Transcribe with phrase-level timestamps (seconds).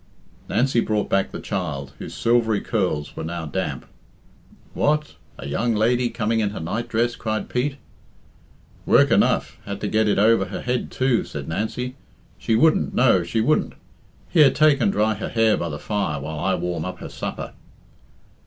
[0.49, 3.85] Nancy brought back the child, whose silvery curls were now damp.
[4.73, 5.13] "What!
[5.37, 7.77] a young lady coming in her night dress!" cried Pete.
[8.87, 9.59] "Work enough!
[9.65, 11.97] had to get it over her head, too," said Nancy.
[12.39, 13.73] "She wouldn't, no, she wouldn't.
[14.27, 17.53] Here, take and dry her hair by the fire while I warm up her supper."